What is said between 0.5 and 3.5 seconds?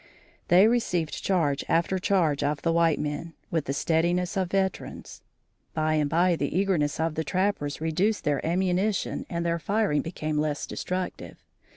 received charge after charge of the white men,